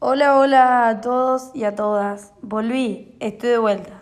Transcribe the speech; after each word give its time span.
Hola, 0.00 0.38
hola 0.38 0.86
a 0.86 1.00
todos 1.00 1.50
y 1.54 1.64
a 1.64 1.74
todas. 1.74 2.32
Volví, 2.40 3.16
estoy 3.18 3.50
de 3.50 3.58
vuelta. 3.58 4.00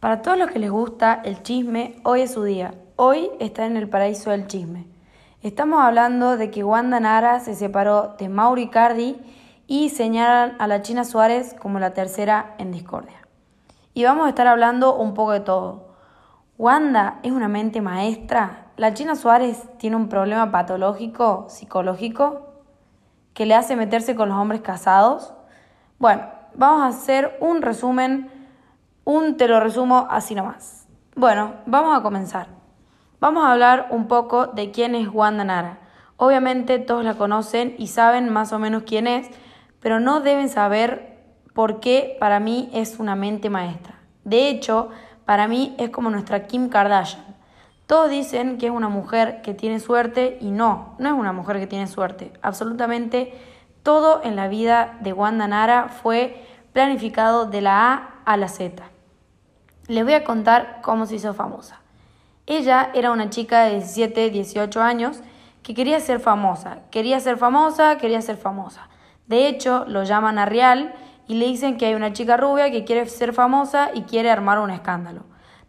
Para 0.00 0.22
todos 0.22 0.38
los 0.38 0.50
que 0.50 0.58
les 0.58 0.70
gusta 0.70 1.20
el 1.26 1.42
chisme, 1.42 2.00
hoy 2.04 2.22
es 2.22 2.32
su 2.32 2.42
día. 2.42 2.72
Hoy 2.96 3.28
está 3.38 3.66
en 3.66 3.76
el 3.76 3.86
paraíso 3.86 4.30
del 4.30 4.46
chisme. 4.46 4.86
Estamos 5.42 5.82
hablando 5.82 6.38
de 6.38 6.50
que 6.50 6.64
Wanda 6.64 7.00
Nara 7.00 7.40
se 7.40 7.54
separó 7.54 8.14
de 8.18 8.30
Mauri 8.30 8.70
Cardi 8.70 9.18
y 9.66 9.90
señalan 9.90 10.56
a 10.58 10.66
la 10.68 10.80
China 10.80 11.04
Suárez 11.04 11.54
como 11.60 11.80
la 11.80 11.92
tercera 11.92 12.54
en 12.56 12.72
discordia. 12.72 13.20
Y 13.92 14.04
vamos 14.04 14.24
a 14.24 14.30
estar 14.30 14.46
hablando 14.46 14.96
un 14.96 15.12
poco 15.12 15.32
de 15.32 15.40
todo. 15.40 15.90
Wanda 16.56 17.20
es 17.22 17.32
una 17.32 17.48
mente 17.48 17.82
maestra. 17.82 18.68
La 18.78 18.94
China 18.94 19.14
Suárez 19.14 19.64
tiene 19.76 19.96
un 19.96 20.08
problema 20.08 20.50
patológico, 20.50 21.44
psicológico 21.50 22.55
que 23.36 23.44
le 23.44 23.54
hace 23.54 23.76
meterse 23.76 24.16
con 24.16 24.30
los 24.30 24.38
hombres 24.38 24.62
casados? 24.62 25.34
Bueno, 25.98 26.22
vamos 26.54 26.82
a 26.82 26.86
hacer 26.86 27.36
un 27.40 27.60
resumen, 27.60 28.30
un 29.04 29.36
te 29.36 29.46
lo 29.46 29.60
resumo 29.60 30.08
así 30.10 30.34
nomás. 30.34 30.88
Bueno, 31.14 31.52
vamos 31.66 31.94
a 31.94 32.02
comenzar. 32.02 32.46
Vamos 33.20 33.44
a 33.44 33.52
hablar 33.52 33.88
un 33.90 34.08
poco 34.08 34.46
de 34.46 34.70
quién 34.70 34.94
es 34.94 35.08
Wanda 35.12 35.44
Nara. 35.44 35.80
Obviamente 36.16 36.78
todos 36.78 37.04
la 37.04 37.12
conocen 37.12 37.74
y 37.76 37.88
saben 37.88 38.32
más 38.32 38.54
o 38.54 38.58
menos 38.58 38.84
quién 38.84 39.06
es, 39.06 39.28
pero 39.80 40.00
no 40.00 40.20
deben 40.20 40.48
saber 40.48 41.22
por 41.52 41.78
qué 41.78 42.16
para 42.18 42.40
mí 42.40 42.70
es 42.72 42.98
una 42.98 43.16
mente 43.16 43.50
maestra. 43.50 43.96
De 44.24 44.48
hecho, 44.48 44.88
para 45.26 45.46
mí 45.46 45.74
es 45.76 45.90
como 45.90 46.08
nuestra 46.08 46.46
Kim 46.46 46.70
Kardashian. 46.70 47.25
Todos 47.86 48.10
dicen 48.10 48.58
que 48.58 48.66
es 48.66 48.72
una 48.72 48.88
mujer 48.88 49.42
que 49.42 49.54
tiene 49.54 49.78
suerte 49.78 50.38
y 50.40 50.50
no, 50.50 50.96
no 50.98 51.08
es 51.08 51.14
una 51.14 51.32
mujer 51.32 51.58
que 51.58 51.68
tiene 51.68 51.86
suerte. 51.86 52.32
Absolutamente 52.42 53.32
todo 53.84 54.20
en 54.24 54.34
la 54.34 54.48
vida 54.48 54.98
de 55.00 55.12
Wanda 55.12 55.46
Nara 55.46 55.88
fue 55.88 56.44
planificado 56.72 57.46
de 57.46 57.60
la 57.60 57.92
A 57.92 58.10
a 58.24 58.36
la 58.36 58.48
Z. 58.48 58.82
Les 59.86 60.02
voy 60.02 60.14
a 60.14 60.24
contar 60.24 60.80
cómo 60.82 61.06
se 61.06 61.14
hizo 61.14 61.32
famosa. 61.32 61.80
Ella 62.46 62.90
era 62.94 63.12
una 63.12 63.30
chica 63.30 63.64
de 63.64 63.74
17, 63.74 64.30
18 64.30 64.82
años 64.82 65.20
que 65.62 65.74
quería 65.74 66.00
ser 66.00 66.18
famosa, 66.18 66.78
quería 66.90 67.20
ser 67.20 67.36
famosa, 67.36 67.98
quería 67.98 68.20
ser 68.20 68.36
famosa. 68.36 68.88
De 69.28 69.46
hecho, 69.46 69.84
lo 69.86 70.02
llaman 70.02 70.38
a 70.38 70.46
Real 70.46 70.94
y 71.28 71.34
le 71.34 71.46
dicen 71.46 71.76
que 71.76 71.86
hay 71.86 71.94
una 71.94 72.12
chica 72.12 72.36
rubia 72.36 72.70
que 72.70 72.84
quiere 72.84 73.06
ser 73.06 73.32
famosa 73.32 73.90
y 73.94 74.02
quiere 74.02 74.30
armar 74.30 74.58
un 74.58 74.70
escándalo. 74.70 75.22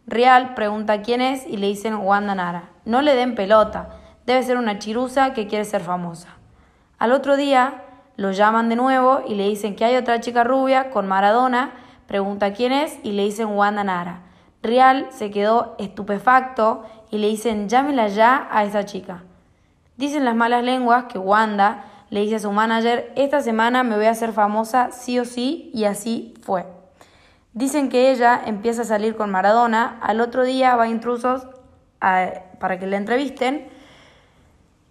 Real 0.08 0.54
pregunta 0.54 1.02
quién 1.02 1.20
es 1.20 1.46
y 1.46 1.58
le 1.58 1.66
dicen 1.66 1.96
Wanda 1.96 2.34
Nara. 2.34 2.70
No 2.86 3.02
le 3.02 3.14
den 3.14 3.34
pelota, 3.34 3.90
debe 4.24 4.42
ser 4.42 4.56
una 4.56 4.78
chirusa 4.78 5.34
que 5.34 5.46
quiere 5.46 5.66
ser 5.66 5.82
famosa. 5.82 6.28
Al 6.98 7.12
otro 7.12 7.36
día 7.36 7.82
lo 8.16 8.32
llaman 8.32 8.70
de 8.70 8.76
nuevo 8.76 9.20
y 9.28 9.34
le 9.34 9.46
dicen 9.46 9.76
que 9.76 9.84
hay 9.84 9.96
otra 9.96 10.18
chica 10.20 10.44
rubia 10.44 10.88
con 10.88 11.06
Maradona, 11.06 11.72
pregunta 12.06 12.54
quién 12.54 12.72
es 12.72 12.98
y 13.02 13.12
le 13.12 13.24
dicen 13.24 13.48
Wanda 13.48 13.84
Nara. 13.84 14.22
Real 14.62 15.08
se 15.10 15.30
quedó 15.30 15.76
estupefacto 15.78 16.84
y 17.10 17.18
le 17.18 17.28
dicen 17.28 17.68
llámela 17.68 18.08
ya 18.08 18.48
a 18.50 18.64
esa 18.64 18.86
chica. 18.86 19.24
Dicen 19.98 20.24
las 20.24 20.34
malas 20.34 20.64
lenguas 20.64 21.04
que 21.04 21.18
Wanda 21.18 21.84
le 22.08 22.20
dice 22.20 22.36
a 22.36 22.38
su 22.38 22.50
manager, 22.50 23.12
esta 23.14 23.42
semana 23.42 23.82
me 23.82 23.96
voy 23.96 24.06
a 24.06 24.12
hacer 24.12 24.32
famosa 24.32 24.90
sí 24.90 25.18
o 25.18 25.26
sí 25.26 25.70
y 25.74 25.84
así 25.84 26.32
fue. 26.40 26.77
Dicen 27.58 27.88
que 27.88 28.12
ella 28.12 28.40
empieza 28.46 28.82
a 28.82 28.84
salir 28.84 29.16
con 29.16 29.32
Maradona, 29.32 29.98
al 30.00 30.20
otro 30.20 30.44
día 30.44 30.76
va 30.76 30.84
a 30.84 30.88
intrusos 30.88 31.44
para 31.98 32.78
que 32.78 32.86
la 32.86 32.96
entrevisten 32.96 33.66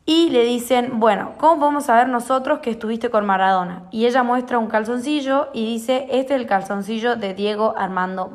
y 0.05 0.31
le 0.31 0.43
dicen, 0.43 0.99
bueno, 0.99 1.35
¿cómo 1.37 1.61
podemos 1.61 1.85
saber 1.85 2.09
nosotros 2.09 2.59
que 2.59 2.69
estuviste 2.69 3.09
con 3.09 3.25
Maradona? 3.25 3.83
Y 3.89 4.05
ella 4.05 4.21
muestra 4.21 4.57
un 4.57 4.67
calzoncillo 4.67 5.47
y 5.53 5.65
dice, 5.65 6.07
este 6.11 6.35
es 6.35 6.41
el 6.41 6.45
calzoncillo 6.45 7.15
de 7.15 7.33
Diego 7.33 7.73
Armando 7.77 8.29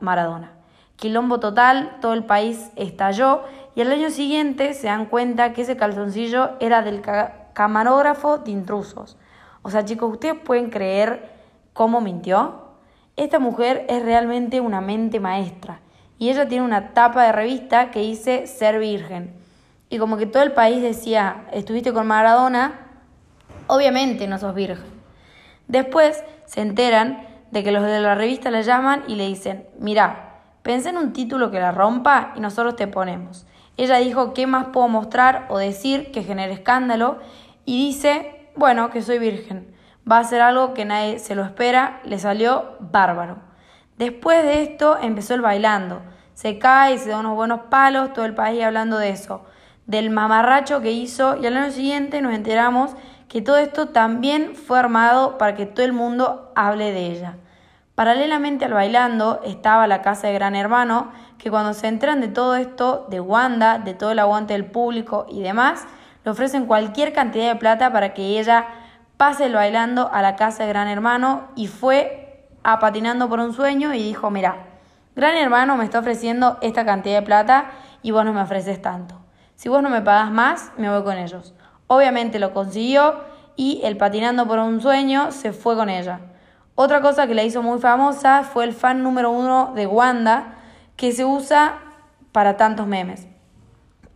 Maradona. 0.00 0.50
Quilombo 0.96 1.38
total, 1.38 1.98
todo 2.00 2.14
el 2.14 2.24
país 2.24 2.72
estalló 2.74 3.44
y 3.76 3.82
al 3.82 3.92
año 3.92 4.10
siguiente 4.10 4.74
se 4.74 4.88
dan 4.88 5.06
cuenta 5.06 5.52
que 5.52 5.62
ese 5.62 5.76
calzoncillo 5.76 6.56
era 6.58 6.82
del 6.82 7.02
camarógrafo 7.52 8.38
de 8.38 8.50
intrusos. 8.50 9.16
O 9.62 9.70
sea, 9.70 9.84
chicos, 9.84 10.10
¿ustedes 10.10 10.34
pueden 10.40 10.70
creer 10.70 11.30
cómo 11.72 12.00
mintió? 12.00 12.65
Esta 13.16 13.38
mujer 13.38 13.86
es 13.88 14.04
realmente 14.04 14.60
una 14.60 14.82
mente 14.82 15.20
maestra 15.20 15.80
y 16.18 16.28
ella 16.28 16.48
tiene 16.48 16.66
una 16.66 16.92
tapa 16.92 17.24
de 17.24 17.32
revista 17.32 17.90
que 17.90 18.00
dice 18.00 18.46
ser 18.46 18.78
virgen. 18.78 19.32
Y 19.88 19.96
como 19.96 20.18
que 20.18 20.26
todo 20.26 20.42
el 20.42 20.52
país 20.52 20.82
decía, 20.82 21.46
estuviste 21.50 21.94
con 21.94 22.06
Maradona, 22.06 22.74
obviamente 23.68 24.26
no 24.26 24.36
sos 24.36 24.54
virgen. 24.54 24.84
Después 25.66 26.22
se 26.44 26.60
enteran 26.60 27.26
de 27.52 27.64
que 27.64 27.72
los 27.72 27.84
de 27.84 28.00
la 28.00 28.14
revista 28.14 28.50
la 28.50 28.60
llaman 28.60 29.02
y 29.08 29.14
le 29.14 29.26
dicen, 29.26 29.66
mira, 29.78 30.42
pensé 30.62 30.90
en 30.90 30.98
un 30.98 31.14
título 31.14 31.50
que 31.50 31.58
la 31.58 31.72
rompa 31.72 32.34
y 32.36 32.40
nosotros 32.40 32.76
te 32.76 32.86
ponemos. 32.86 33.46
Ella 33.78 33.96
dijo, 33.96 34.34
¿qué 34.34 34.46
más 34.46 34.66
puedo 34.74 34.88
mostrar 34.88 35.46
o 35.48 35.56
decir 35.56 36.12
que 36.12 36.22
genere 36.22 36.52
escándalo? 36.52 37.18
Y 37.64 37.86
dice, 37.86 38.50
bueno, 38.56 38.90
que 38.90 39.00
soy 39.00 39.18
virgen 39.18 39.74
va 40.10 40.18
a 40.18 40.24
ser 40.24 40.40
algo 40.40 40.74
que 40.74 40.84
nadie 40.84 41.18
se 41.18 41.34
lo 41.34 41.44
espera, 41.44 42.00
le 42.04 42.18
salió 42.18 42.76
bárbaro. 42.80 43.38
Después 43.98 44.42
de 44.42 44.62
esto 44.62 44.98
empezó 45.00 45.34
el 45.34 45.40
bailando. 45.40 46.02
Se 46.34 46.58
cae 46.58 46.94
y 46.94 46.98
se 46.98 47.10
da 47.10 47.20
unos 47.20 47.34
buenos 47.34 47.60
palos, 47.70 48.12
todo 48.12 48.24
el 48.24 48.34
país 48.34 48.62
hablando 48.62 48.98
de 48.98 49.10
eso, 49.10 49.44
del 49.86 50.10
mamarracho 50.10 50.80
que 50.80 50.92
hizo 50.92 51.36
y 51.36 51.46
al 51.46 51.56
año 51.56 51.72
siguiente 51.72 52.20
nos 52.20 52.34
enteramos 52.34 52.94
que 53.28 53.42
todo 53.42 53.56
esto 53.56 53.88
también 53.88 54.54
fue 54.54 54.78
armado 54.78 55.38
para 55.38 55.54
que 55.54 55.66
todo 55.66 55.84
el 55.84 55.92
mundo 55.92 56.52
hable 56.54 56.92
de 56.92 57.06
ella. 57.06 57.36
Paralelamente 57.94 58.66
al 58.66 58.74
bailando 58.74 59.40
estaba 59.44 59.86
la 59.86 60.02
casa 60.02 60.26
de 60.26 60.34
Gran 60.34 60.54
Hermano, 60.54 61.10
que 61.38 61.50
cuando 61.50 61.72
se 61.72 61.88
enteran 61.88 62.20
de 62.20 62.28
todo 62.28 62.54
esto, 62.56 63.06
de 63.08 63.20
Wanda, 63.20 63.78
de 63.78 63.94
todo 63.94 64.10
el 64.10 64.18
aguante 64.18 64.52
del 64.52 64.66
público 64.66 65.26
y 65.30 65.40
demás, 65.40 65.86
le 66.24 66.30
ofrecen 66.30 66.66
cualquier 66.66 67.14
cantidad 67.14 67.48
de 67.48 67.56
plata 67.56 67.92
para 67.92 68.12
que 68.12 68.38
ella 68.38 68.66
pase 69.16 69.46
el 69.46 69.54
bailando 69.54 70.10
a 70.12 70.22
la 70.22 70.36
casa 70.36 70.64
de 70.64 70.68
Gran 70.68 70.88
Hermano 70.88 71.48
y 71.56 71.68
fue 71.68 72.48
a 72.62 72.78
patinando 72.78 73.28
por 73.28 73.40
un 73.40 73.52
sueño 73.52 73.94
y 73.94 74.02
dijo, 74.02 74.30
mira, 74.30 74.66
Gran 75.14 75.36
Hermano 75.36 75.76
me 75.76 75.84
está 75.84 76.00
ofreciendo 76.00 76.58
esta 76.60 76.84
cantidad 76.84 77.20
de 77.20 77.26
plata 77.26 77.70
y 78.02 78.10
vos 78.10 78.24
no 78.24 78.32
me 78.32 78.42
ofreces 78.42 78.82
tanto. 78.82 79.20
Si 79.54 79.68
vos 79.68 79.82
no 79.82 79.88
me 79.88 80.02
pagas 80.02 80.30
más, 80.30 80.72
me 80.76 80.90
voy 80.90 81.02
con 81.02 81.16
ellos. 81.16 81.54
Obviamente 81.86 82.38
lo 82.38 82.52
consiguió 82.52 83.20
y 83.56 83.80
el 83.84 83.96
patinando 83.96 84.46
por 84.46 84.58
un 84.58 84.80
sueño 84.80 85.32
se 85.32 85.52
fue 85.52 85.76
con 85.76 85.88
ella. 85.88 86.20
Otra 86.74 87.00
cosa 87.00 87.26
que 87.26 87.34
la 87.34 87.42
hizo 87.42 87.62
muy 87.62 87.80
famosa 87.80 88.42
fue 88.42 88.64
el 88.64 88.74
fan 88.74 89.02
número 89.02 89.30
uno 89.30 89.72
de 89.74 89.86
Wanda, 89.86 90.56
que 90.96 91.12
se 91.12 91.24
usa 91.24 91.78
para 92.32 92.58
tantos 92.58 92.86
memes. 92.86 93.26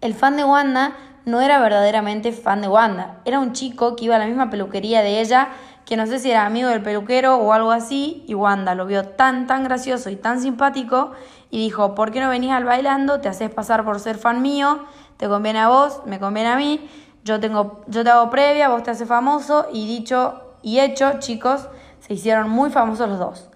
El 0.02 0.12
fan 0.12 0.36
de 0.36 0.44
Wanda 0.44 0.92
no 1.24 1.40
era 1.40 1.60
verdaderamente 1.60 2.32
fan 2.32 2.60
de 2.62 2.68
Wanda. 2.68 3.18
Era 3.24 3.40
un 3.40 3.52
chico 3.52 3.96
que 3.96 4.06
iba 4.06 4.16
a 4.16 4.18
la 4.18 4.26
misma 4.26 4.50
peluquería 4.50 5.02
de 5.02 5.20
ella, 5.20 5.48
que 5.84 5.96
no 5.96 6.06
sé 6.06 6.18
si 6.18 6.30
era 6.30 6.46
amigo 6.46 6.68
del 6.68 6.82
peluquero 6.82 7.36
o 7.36 7.52
algo 7.52 7.70
así, 7.70 8.24
y 8.26 8.34
Wanda 8.34 8.74
lo 8.74 8.86
vio 8.86 9.04
tan, 9.04 9.46
tan 9.46 9.64
gracioso 9.64 10.10
y 10.10 10.16
tan 10.16 10.40
simpático 10.40 11.12
y 11.50 11.58
dijo, 11.58 11.94
¿por 11.94 12.12
qué 12.12 12.20
no 12.20 12.28
venís 12.28 12.52
al 12.52 12.64
bailando? 12.64 13.20
Te 13.20 13.28
haces 13.28 13.50
pasar 13.50 13.84
por 13.84 13.98
ser 14.00 14.16
fan 14.16 14.40
mío, 14.40 14.84
te 15.16 15.28
conviene 15.28 15.58
a 15.58 15.68
vos, 15.68 16.02
me 16.06 16.20
conviene 16.20 16.50
a 16.50 16.56
mí, 16.56 16.88
yo, 17.24 17.40
tengo, 17.40 17.82
yo 17.88 18.04
te 18.04 18.10
hago 18.10 18.30
previa, 18.30 18.68
vos 18.68 18.82
te 18.82 18.92
haces 18.92 19.08
famoso, 19.08 19.66
y 19.72 19.86
dicho 19.86 20.42
y 20.62 20.80
hecho, 20.80 21.18
chicos, 21.18 21.68
se 22.00 22.14
hicieron 22.14 22.50
muy 22.50 22.70
famosos 22.70 23.08
los 23.08 23.18
dos. 23.18 23.48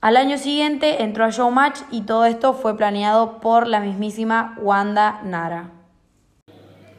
Al 0.00 0.16
año 0.16 0.36
siguiente 0.36 1.02
entró 1.02 1.24
a 1.24 1.30
Showmatch 1.30 1.80
y 1.90 2.02
todo 2.02 2.26
esto 2.26 2.52
fue 2.52 2.76
planeado 2.76 3.40
por 3.40 3.66
la 3.66 3.80
mismísima 3.80 4.54
Wanda 4.60 5.20
Nara. 5.24 5.70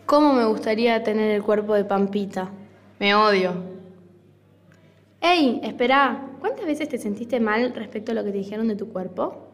¿Cómo 0.06 0.34
me 0.34 0.46
gustaría 0.46 1.02
tener 1.02 1.32
el 1.32 1.42
cuerpo 1.42 1.74
de 1.74 1.84
Pampita? 1.84 2.52
Me 3.00 3.16
odio. 3.16 3.56
¡Ey! 5.20 5.60
Espera, 5.64 6.28
¿cuántas 6.40 6.68
veces 6.68 6.88
te 6.88 7.00
sentiste 7.00 7.40
mal 7.40 7.74
respecto 7.74 8.12
a 8.12 8.16
lo 8.16 8.24
que 8.24 8.32
te 8.32 8.38
dijeron 8.38 8.68
de 8.68 8.76
tu 8.76 8.90
cuerpo? 8.90 9.48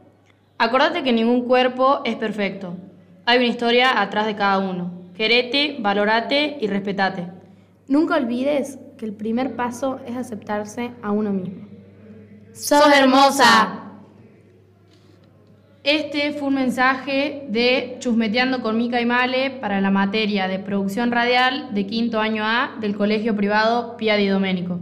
Acordate 0.58 1.04
que 1.04 1.14
ningún 1.14 1.46
cuerpo 1.46 2.02
es 2.04 2.18
perfecto. 2.18 2.76
Hay 3.26 3.38
una 3.38 3.48
historia 3.48 4.02
atrás 4.02 4.26
de 4.26 4.36
cada 4.36 4.60
uno. 4.60 4.92
Querete, 5.16 5.78
valorate 5.80 6.58
y 6.60 6.68
respetate. 6.68 7.30
Nunca 7.88 8.18
olvides 8.18 8.78
que 8.98 9.06
el 9.06 9.14
primer 9.14 9.56
paso 9.56 10.02
es 10.06 10.18
aceptarse 10.18 10.92
a 11.02 11.12
uno 11.12 11.32
mismo. 11.32 11.66
¡Sos 12.52 12.92
hermosa! 12.94 13.81
Este 15.84 16.34
fue 16.34 16.50
un 16.50 16.54
mensaje 16.54 17.48
de 17.50 17.96
Chusmeteando 17.98 18.62
con 18.62 18.78
Mica 18.78 19.02
y 19.02 19.06
Male 19.08 19.50
para 19.50 19.82
la 19.82 19.90
materia 19.90 20.48
de 20.48 20.60
producción 20.60 21.12
radial 21.12 21.74
de 21.74 21.88
quinto 21.88 22.20
año 22.20 22.44
A 22.46 22.76
del 22.80 22.96
colegio 22.96 23.36
privado 23.36 23.98
Pia 23.98 24.16
di 24.16 24.28
Domenico. 24.28 24.78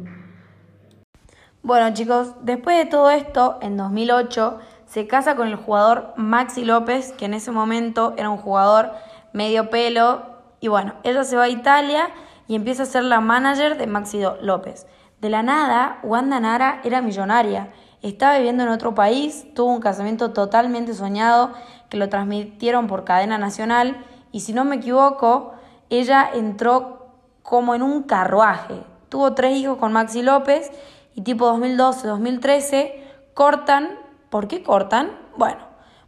Bueno 1.63 1.93
chicos, 1.93 2.35
después 2.41 2.77
de 2.77 2.85
todo 2.85 3.11
esto, 3.11 3.59
en 3.61 3.77
2008 3.77 4.59
se 4.87 5.07
casa 5.07 5.37
con 5.37 5.47
el 5.47 5.55
jugador 5.55 6.13
Maxi 6.17 6.65
López, 6.65 7.13
que 7.13 7.23
en 7.23 7.33
ese 7.33 7.51
momento 7.51 8.13
era 8.17 8.29
un 8.29 8.37
jugador 8.37 8.91
medio 9.31 9.69
pelo, 9.69 10.25
y 10.59 10.67
bueno, 10.67 10.95
ella 11.03 11.23
se 11.23 11.37
va 11.37 11.43
a 11.43 11.49
Italia 11.49 12.09
y 12.49 12.55
empieza 12.55 12.83
a 12.83 12.85
ser 12.85 13.05
la 13.05 13.21
manager 13.21 13.77
de 13.77 13.87
Maxi 13.87 14.19
López. 14.41 14.85
De 15.21 15.29
la 15.29 15.43
nada, 15.43 15.99
Wanda 16.03 16.41
Nara 16.41 16.81
era 16.83 17.01
millonaria, 17.01 17.69
estaba 18.01 18.37
viviendo 18.37 18.63
en 18.63 18.69
otro 18.69 18.95
país, 18.95 19.45
tuvo 19.53 19.73
un 19.73 19.81
casamiento 19.81 20.31
totalmente 20.31 20.93
soñado 20.93 21.51
que 21.89 21.97
lo 21.97 22.09
transmitieron 22.09 22.87
por 22.87 23.03
cadena 23.03 23.37
nacional 23.37 24.05
y 24.31 24.41
si 24.41 24.53
no 24.53 24.63
me 24.63 24.77
equivoco, 24.77 25.53
ella 25.89 26.29
entró 26.33 27.07
como 27.41 27.75
en 27.75 27.81
un 27.81 28.03
carruaje. 28.03 28.75
Tuvo 29.09 29.33
tres 29.33 29.57
hijos 29.57 29.77
con 29.77 29.91
Maxi 29.91 30.21
López 30.21 30.71
y 31.15 31.21
tipo 31.21 31.51
2012-2013 31.51 32.93
cortan. 33.33 33.97
¿Por 34.29 34.47
qué 34.47 34.61
cortan? 34.61 35.17
Bueno, 35.35 35.59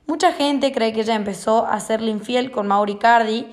mucha 0.06 0.32
gente 0.32 0.72
cree 0.72 0.94
que 0.94 1.02
ella 1.02 1.16
empezó 1.16 1.66
a 1.66 1.80
serle 1.80 2.12
infiel 2.12 2.52
con 2.52 2.68
Mauri 2.68 2.96
Cardi, 2.96 3.48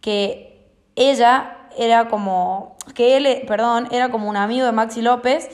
que 0.00 0.70
ella 0.96 1.68
era 1.76 2.08
como, 2.08 2.76
que 2.94 3.16
él, 3.16 3.44
perdón, 3.46 3.88
era 3.90 4.10
como 4.10 4.28
un 4.30 4.36
amigo 4.36 4.64
de 4.64 4.72
Maxi 4.72 5.02
López, 5.02 5.50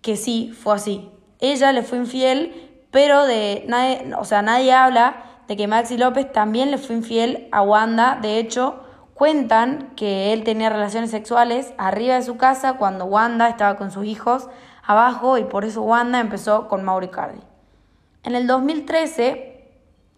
que 0.00 0.16
sí, 0.16 0.52
fue 0.52 0.74
así. 0.74 1.10
Ella 1.40 1.72
le 1.72 1.82
fue 1.82 1.98
infiel, 1.98 2.86
pero 2.90 3.24
de 3.24 3.64
nadie, 3.68 4.12
o 4.18 4.24
sea, 4.24 4.42
nadie 4.42 4.72
habla 4.72 5.24
de 5.48 5.56
que 5.56 5.66
Maxi 5.66 5.96
López 5.96 6.30
también 6.32 6.70
le 6.70 6.78
fue 6.78 6.96
infiel 6.96 7.48
a 7.50 7.62
Wanda. 7.62 8.18
De 8.20 8.38
hecho, 8.38 8.84
cuentan 9.14 9.92
que 9.96 10.32
él 10.32 10.44
tenía 10.44 10.70
relaciones 10.70 11.10
sexuales 11.10 11.72
arriba 11.76 12.14
de 12.14 12.22
su 12.22 12.36
casa 12.36 12.74
cuando 12.74 13.04
Wanda 13.04 13.48
estaba 13.48 13.76
con 13.76 13.90
sus 13.90 14.04
hijos 14.04 14.48
abajo 14.82 15.38
y 15.38 15.44
por 15.44 15.64
eso 15.64 15.82
Wanda 15.82 16.20
empezó 16.20 16.68
con 16.68 16.84
Mauri 16.84 17.08
Cardi. 17.08 17.40
En 18.22 18.34
el 18.34 18.46
2013 18.46 19.50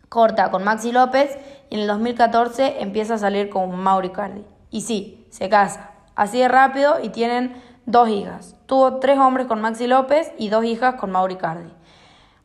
corta 0.09 0.51
con 0.51 0.65
Maxi 0.65 0.93
López 0.93 1.39
y 1.71 1.77
en 1.77 1.81
el 1.81 1.87
2014 1.87 2.83
empieza 2.83 3.15
a 3.15 3.19
salir 3.19 3.49
con 3.49 3.75
Mauri 3.75 4.11
Cardi. 4.11 4.45
Y 4.71 4.83
sí, 4.83 5.27
se 5.31 5.49
casa. 5.49 5.91
Así 6.15 6.39
de 6.39 6.49
rápido 6.49 6.99
y 7.03 7.09
tienen 7.09 7.55
dos 7.87 8.09
hijas. 8.09 8.57
Tuvo 8.67 8.99
tres 8.99 9.19
hombres 9.19 9.47
con 9.47 9.61
Maxi 9.61 9.87
López 9.87 10.33
y 10.39 10.49
dos 10.49 10.65
hijas 10.65 10.95
con 10.95 11.11
Mauri 11.11 11.37
Cardi. 11.37 11.73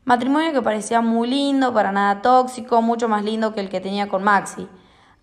Matrimonio 0.04 0.52
que 0.52 0.62
parecía 0.62 1.00
muy 1.00 1.28
lindo, 1.28 1.74
para 1.74 1.92
nada 1.92 2.22
tóxico, 2.22 2.80
mucho 2.80 3.08
más 3.08 3.24
lindo 3.24 3.52
que 3.52 3.60
el 3.60 3.68
que 3.68 3.80
tenía 3.80 4.08
con 4.08 4.24
Maxi. 4.24 4.66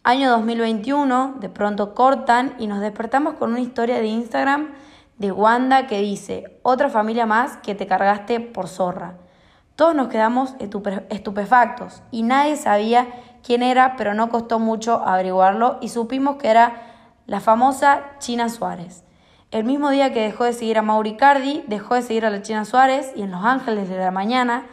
Año 0.03 0.29
2021, 0.29 1.37
de 1.39 1.49
pronto 1.49 1.95
cortan 1.95 2.53
y 2.59 2.67
nos 2.67 2.81
despertamos 2.81 3.33
con 3.33 3.51
una 3.51 3.61
historia 3.61 3.95
de 3.95 4.05
Instagram 4.05 4.69
de 5.17 5.31
Wanda 5.31 5.87
que 5.87 6.01
dice, 6.01 6.59
otra 6.61 6.89
familia 6.89 7.25
más 7.25 7.57
que 7.57 7.73
te 7.73 7.87
cargaste 7.87 8.39
por 8.39 8.67
zorra. 8.67 9.15
Todos 9.75 9.95
nos 9.95 10.09
quedamos 10.09 10.55
estupefactos 10.59 12.03
y 12.11 12.21
nadie 12.21 12.55
sabía 12.55 13.07
quién 13.43 13.63
era, 13.63 13.95
pero 13.95 14.13
no 14.13 14.29
costó 14.29 14.59
mucho 14.59 15.01
averiguarlo 15.05 15.79
y 15.81 15.89
supimos 15.89 16.35
que 16.35 16.49
era 16.49 16.81
la 17.25 17.39
famosa 17.39 18.03
China 18.19 18.49
Suárez. 18.49 19.04
El 19.51 19.63
mismo 19.63 19.89
día 19.89 20.11
que 20.11 20.21
dejó 20.21 20.43
de 20.43 20.53
seguir 20.53 20.77
a 20.77 20.81
Mauri 20.81 21.15
Cardi, 21.17 21.63
dejó 21.67 21.95
de 21.95 22.01
seguir 22.01 22.25
a 22.25 22.29
la 22.29 22.41
China 22.41 22.65
Suárez 22.65 23.11
y 23.15 23.21
en 23.21 23.31
Los 23.31 23.45
Ángeles 23.45 23.87
de 23.87 23.97
la 23.97 24.11
mañana 24.11 24.65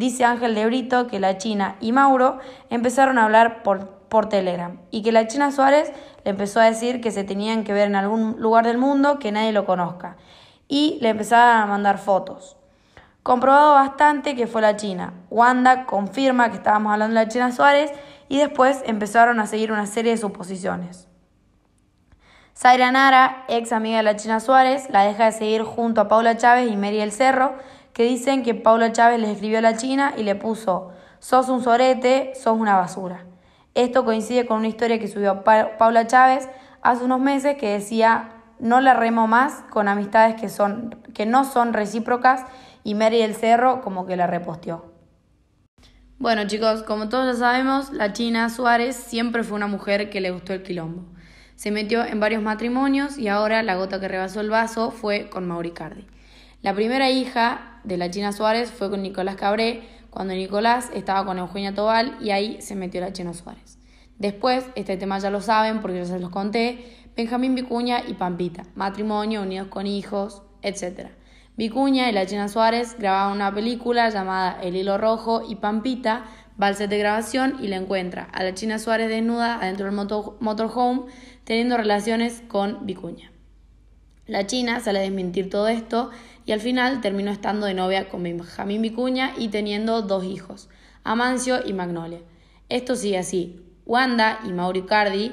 dice 0.00 0.24
Ángel 0.24 0.54
de 0.54 0.64
Brito 0.64 1.08
que 1.08 1.20
la 1.20 1.36
China 1.36 1.76
y 1.78 1.92
Mauro 1.92 2.38
empezaron 2.70 3.18
a 3.18 3.24
hablar 3.24 3.62
por, 3.62 3.88
por 4.08 4.30
Telegram 4.30 4.78
y 4.90 5.02
que 5.02 5.12
la 5.12 5.26
China 5.26 5.52
Suárez 5.52 5.92
le 6.24 6.30
empezó 6.30 6.58
a 6.58 6.64
decir 6.64 7.02
que 7.02 7.10
se 7.10 7.22
tenían 7.22 7.64
que 7.64 7.74
ver 7.74 7.88
en 7.88 7.96
algún 7.96 8.36
lugar 8.40 8.64
del 8.64 8.78
mundo 8.78 9.18
que 9.18 9.30
nadie 9.30 9.52
lo 9.52 9.66
conozca 9.66 10.16
y 10.68 10.98
le 11.02 11.10
empezaron 11.10 11.60
a 11.60 11.66
mandar 11.66 11.98
fotos. 11.98 12.56
Comprobado 13.22 13.74
bastante 13.74 14.34
que 14.34 14.46
fue 14.46 14.62
la 14.62 14.76
China. 14.76 15.12
Wanda 15.28 15.84
confirma 15.84 16.48
que 16.48 16.56
estábamos 16.56 16.92
hablando 16.92 17.18
de 17.18 17.26
la 17.26 17.30
China 17.30 17.52
Suárez 17.52 17.92
y 18.30 18.38
después 18.38 18.82
empezaron 18.86 19.38
a 19.38 19.46
seguir 19.46 19.70
una 19.70 19.84
serie 19.84 20.12
de 20.12 20.18
suposiciones. 20.18 21.09
Zaira 22.60 22.92
Nara, 22.92 23.46
ex 23.48 23.72
amiga 23.72 23.96
de 23.96 24.02
la 24.02 24.16
China 24.16 24.38
Suárez, 24.38 24.90
la 24.90 25.04
deja 25.04 25.24
de 25.24 25.32
seguir 25.32 25.62
junto 25.62 26.02
a 26.02 26.08
Paula 26.08 26.36
Chávez 26.36 26.70
y 26.70 26.76
Mary 26.76 27.00
El 27.00 27.10
Cerro, 27.10 27.54
que 27.94 28.04
dicen 28.04 28.42
que 28.42 28.54
Paula 28.54 28.92
Chávez 28.92 29.18
le 29.18 29.32
escribió 29.32 29.56
a 29.56 29.62
la 29.62 29.78
China 29.78 30.12
y 30.14 30.24
le 30.24 30.34
puso, 30.34 30.92
sos 31.20 31.48
un 31.48 31.62
sorete, 31.62 32.32
sos 32.34 32.58
una 32.58 32.76
basura. 32.76 33.24
Esto 33.72 34.04
coincide 34.04 34.44
con 34.44 34.58
una 34.58 34.68
historia 34.68 34.98
que 34.98 35.08
subió 35.08 35.42
Paula 35.42 36.06
Chávez 36.06 36.50
hace 36.82 37.02
unos 37.02 37.18
meses 37.18 37.56
que 37.56 37.70
decía, 37.70 38.28
no 38.58 38.82
la 38.82 38.92
remo 38.92 39.26
más 39.26 39.64
con 39.70 39.88
amistades 39.88 40.38
que, 40.38 40.50
son, 40.50 41.00
que 41.14 41.24
no 41.24 41.46
son 41.46 41.72
recíprocas 41.72 42.44
y 42.84 42.94
Mary 42.94 43.22
El 43.22 43.36
Cerro 43.36 43.80
como 43.80 44.04
que 44.04 44.18
la 44.18 44.26
reposteó. 44.26 44.92
Bueno 46.18 46.46
chicos, 46.46 46.82
como 46.82 47.08
todos 47.08 47.24
ya 47.24 47.40
sabemos, 47.40 47.90
la 47.90 48.12
China 48.12 48.50
Suárez 48.50 48.96
siempre 48.96 49.44
fue 49.44 49.56
una 49.56 49.66
mujer 49.66 50.10
que 50.10 50.20
le 50.20 50.30
gustó 50.30 50.52
el 50.52 50.62
quilombo. 50.62 51.06
Se 51.60 51.70
metió 51.70 52.06
en 52.06 52.20
varios 52.20 52.42
matrimonios 52.42 53.18
y 53.18 53.28
ahora 53.28 53.62
la 53.62 53.76
gota 53.76 54.00
que 54.00 54.08
rebasó 54.08 54.40
el 54.40 54.48
vaso 54.48 54.90
fue 54.90 55.28
con 55.28 55.46
Mauricardi. 55.46 56.06
La 56.62 56.74
primera 56.74 57.10
hija 57.10 57.82
de 57.84 57.98
la 57.98 58.10
China 58.10 58.32
Suárez 58.32 58.70
fue 58.70 58.88
con 58.88 59.02
Nicolás 59.02 59.36
Cabré, 59.36 59.82
cuando 60.08 60.32
Nicolás 60.32 60.88
estaba 60.94 61.22
con 61.26 61.36
Eugenia 61.36 61.74
Tobal 61.74 62.16
y 62.22 62.30
ahí 62.30 62.62
se 62.62 62.76
metió 62.76 63.02
la 63.02 63.12
China 63.12 63.34
Suárez. 63.34 63.78
Después, 64.18 64.64
este 64.74 64.96
tema 64.96 65.18
ya 65.18 65.28
lo 65.28 65.42
saben 65.42 65.82
porque 65.82 65.98
yo 65.98 66.06
se 66.06 66.18
los 66.18 66.30
conté, 66.30 66.96
Benjamín 67.14 67.54
Vicuña 67.54 68.04
y 68.08 68.14
Pampita, 68.14 68.62
matrimonio, 68.74 69.42
unidos 69.42 69.68
con 69.68 69.86
hijos, 69.86 70.40
etc. 70.62 71.10
Vicuña 71.58 72.08
y 72.08 72.12
la 72.12 72.24
China 72.24 72.48
Suárez 72.48 72.96
grababan 72.98 73.34
una 73.34 73.54
película 73.54 74.08
llamada 74.08 74.58
El 74.62 74.76
Hilo 74.76 74.96
Rojo 74.96 75.42
y 75.46 75.56
Pampita 75.56 76.24
va 76.60 76.72
de 76.72 76.98
grabación 76.98 77.56
y 77.60 77.68
le 77.68 77.76
encuentra 77.76 78.24
a 78.32 78.42
la 78.42 78.54
China 78.54 78.78
Suárez 78.78 79.08
desnuda 79.08 79.56
adentro 79.56 79.86
del 79.86 79.94
motorhome 80.40 81.10
teniendo 81.44 81.76
relaciones 81.76 82.42
con 82.48 82.86
Vicuña. 82.86 83.30
La 84.26 84.46
China 84.46 84.80
sale 84.80 85.00
a 85.00 85.02
desmentir 85.02 85.50
todo 85.50 85.68
esto 85.68 86.10
y 86.46 86.52
al 86.52 86.60
final 86.60 87.00
terminó 87.00 87.30
estando 87.30 87.66
de 87.66 87.74
novia 87.74 88.08
con 88.08 88.22
Benjamín 88.22 88.82
Vicuña 88.82 89.32
y 89.36 89.48
teniendo 89.48 90.02
dos 90.02 90.24
hijos, 90.24 90.68
Amancio 91.02 91.66
y 91.66 91.72
Magnolia. 91.72 92.20
Esto 92.68 92.94
sigue 92.94 93.18
así. 93.18 93.64
Wanda 93.86 94.38
y 94.44 94.52
Mauri 94.52 94.82
Cardi 94.82 95.32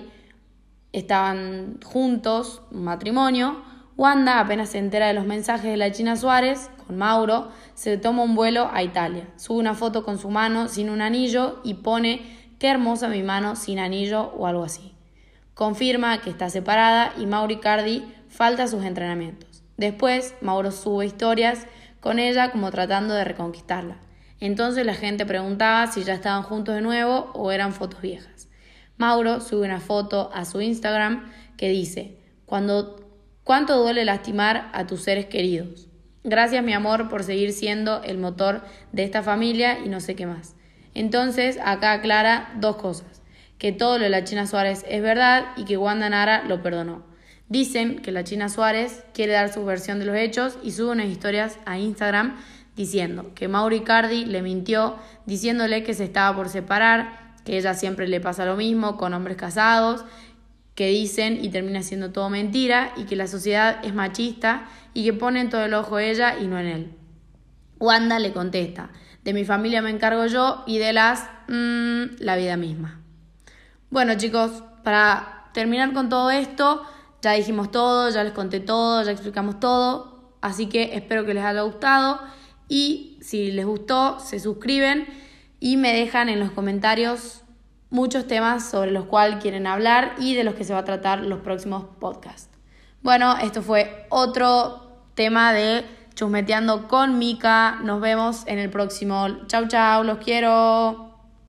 estaban 0.92 1.80
juntos, 1.84 2.64
un 2.72 2.86
matrimonio. 2.86 3.62
Wanda 3.98 4.40
apenas 4.40 4.70
se 4.70 4.78
entera 4.78 5.08
de 5.08 5.14
los 5.14 5.26
mensajes 5.26 5.72
de 5.72 5.78
la 5.78 5.92
China 5.92 6.16
Suárez 6.16 6.70
con 6.86 6.98
Mauro, 6.98 7.50
se 7.74 7.98
toma 7.98 8.22
un 8.22 8.36
vuelo 8.36 8.70
a 8.72 8.84
Italia. 8.84 9.28
Sube 9.38 9.58
una 9.58 9.74
foto 9.74 10.04
con 10.04 10.20
su 10.20 10.30
mano 10.30 10.68
sin 10.68 10.92
un 10.92 11.02
anillo 11.02 11.60
y 11.64 11.74
pone 11.74 12.22
qué 12.60 12.70
hermosa 12.70 13.08
mi 13.08 13.24
mano 13.24 13.56
sin 13.56 13.80
anillo 13.80 14.32
o 14.38 14.46
algo 14.46 14.64
así. 14.64 14.94
Confirma 15.56 16.22
que 16.22 16.30
está 16.30 16.52
separada 16.52 17.12
y 17.18 17.26
Mauri 17.26 17.58
Cardi 17.58 18.04
falta 18.30 18.68
sus 18.68 18.84
entrenamientos. 18.84 19.64
Después, 19.78 20.36
Mauro 20.42 20.72
sube 20.72 21.08
historias 21.08 21.66
con 22.00 22.20
ella 22.20 22.52
como 22.52 22.70
tratando 22.70 23.16
de 23.16 23.24
reconquistarla. 23.24 23.98
Entonces 24.40 24.86
la 24.86 24.94
gente 24.94 25.26
preguntaba 25.26 25.88
si 25.88 26.04
ya 26.04 26.14
estaban 26.14 26.44
juntos 26.44 26.76
de 26.76 26.82
nuevo 26.82 27.32
o 27.34 27.52
eran 27.52 27.74
fotos 27.74 28.02
viejas. 28.02 28.48
Mauro 28.98 29.42
sube 29.42 29.66
una 29.66 29.80
foto 29.80 30.30
a 30.34 30.46
su 30.46 30.62
Instagram 30.62 31.32
que 31.58 31.70
dice, 31.70 32.20
Cuando, 32.46 33.07
¿cuánto 33.48 33.78
duele 33.78 34.04
lastimar 34.04 34.70
a 34.74 34.86
tus 34.86 35.04
seres 35.04 35.28
queridos? 35.28 35.88
Gracias 36.26 36.62
mi 36.66 36.74
amor 36.74 37.08
por 37.08 37.24
seguir 37.24 37.54
siendo 37.54 38.04
el 38.04 38.18
motor 38.18 38.62
de 38.92 39.06
esta 39.06 39.24
familia 39.24 39.80
y 39.80 39.88
no 39.88 40.02
sé 40.02 40.16
qué 40.16 40.26
más. 40.26 40.56
Entonces 40.94 41.58
acá 41.64 41.94
aclara 41.94 42.52
dos 42.60 42.76
cosas 42.76 43.22
que 43.58 43.72
todo 43.72 44.00
lo 44.00 44.04
de 44.04 44.10
la 44.10 44.26
China 44.26 44.48
Suárez 44.48 44.84
es 44.90 45.02
verdad 45.02 45.46
y 45.56 45.64
que 45.64 45.78
Wanda 45.78 46.10
Nara 46.10 46.44
lo 46.44 46.62
perdonó. 46.62 47.06
Dicen 47.48 48.02
que 48.02 48.12
la 48.12 48.26
China 48.26 48.50
Suárez 48.50 49.06
quiere 49.14 49.32
dar 49.32 49.52
su 49.52 49.64
versión 49.64 50.00
de 50.00 50.06
los 50.06 50.18
hechos 50.18 50.60
y 50.62 50.72
sube 50.72 50.92
unas 50.92 51.08
historias 51.08 51.58
a 51.66 51.80
Instagram 51.80 52.36
diciendo 52.76 53.32
que 53.34 53.48
Mauri 53.48 53.80
Cardi 53.80 54.26
le 54.26 54.42
mintió 54.42 54.98
diciéndole 55.26 55.84
que 55.84 55.94
se 55.94 56.04
estaba 56.04 56.36
por 56.36 56.50
separar, 56.50 57.34
que 57.46 57.58
ella 57.58 57.74
siempre 57.74 58.10
le 58.10 58.20
pasa 58.20 58.44
lo 58.44 58.58
mismo 58.58 58.98
con 58.98 59.14
hombres 59.14 59.38
casados, 59.38 60.04
que 60.78 60.90
dicen 60.90 61.44
y 61.44 61.50
termina 61.50 61.82
siendo 61.82 62.12
todo 62.12 62.30
mentira 62.30 62.94
y 62.98 63.06
que 63.06 63.16
la 63.16 63.26
sociedad 63.26 63.80
es 63.84 63.96
machista 63.96 64.70
y 64.94 65.06
que 65.06 65.12
ponen 65.12 65.50
todo 65.50 65.66
el 65.66 65.74
ojo 65.74 65.98
ella 65.98 66.38
y 66.38 66.46
no 66.46 66.60
en 66.60 66.68
él. 66.68 66.94
Wanda 67.80 68.20
le 68.20 68.32
contesta, 68.32 68.92
de 69.24 69.34
mi 69.34 69.44
familia 69.44 69.82
me 69.82 69.90
encargo 69.90 70.28
yo 70.28 70.64
y 70.68 70.78
de 70.78 70.94
las... 70.94 71.28
Mmm, 71.48 72.18
la 72.20 72.36
vida 72.36 72.58
misma. 72.58 73.02
Bueno 73.90 74.18
chicos, 74.18 74.64
para 74.84 75.50
terminar 75.52 75.94
con 75.94 76.10
todo 76.10 76.30
esto, 76.30 76.84
ya 77.24 77.32
dijimos 77.32 77.72
todo, 77.72 78.12
ya 78.12 78.24
les 78.24 78.34
conté 78.34 78.60
todo, 78.60 79.02
ya 79.02 79.14
explicamos 79.14 79.60
todo, 79.60 80.36
así 80.42 80.68
que 80.68 80.96
espero 80.96 81.26
que 81.26 81.34
les 81.34 81.44
haya 81.44 81.62
gustado 81.62 82.20
y 82.70 83.18
si 83.22 83.52
les 83.52 83.66
gustó, 83.66 84.20
se 84.20 84.40
suscriben 84.40 85.08
y 85.60 85.78
me 85.78 85.92
dejan 85.92 86.30
en 86.30 86.40
los 86.40 86.52
comentarios 86.52 87.42
muchos 87.90 88.28
temas 88.28 88.70
sobre 88.70 88.92
los 88.92 89.06
cuales 89.06 89.42
quieren 89.42 89.68
hablar 89.68 90.14
y 90.18 90.36
de 90.36 90.44
los 90.44 90.56
que 90.56 90.64
se 90.64 90.74
va 90.74 90.80
a 90.80 90.86
tratar 90.86 91.22
los 91.22 91.40
próximos 91.40 91.86
podcasts. 92.00 92.50
Bueno, 93.02 93.38
esto 93.38 93.62
fue 93.62 94.06
otro 94.10 94.88
tema 95.14 95.54
de 95.54 95.86
Chusmeteando 96.14 96.88
con 96.88 97.20
Mica. 97.20 97.80
Nos 97.84 98.02
vemos 98.02 98.44
en 98.48 98.60
el 98.60 98.70
próximo. 98.70 99.28
Chau, 99.48 99.68
chau, 99.68 100.04
los 100.04 100.18
quiero. 100.18 101.07